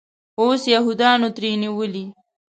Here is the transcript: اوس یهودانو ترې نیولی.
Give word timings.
اوس 0.39 0.61
یهودانو 0.75 1.27
ترې 1.35 1.51
نیولی. 1.61 2.05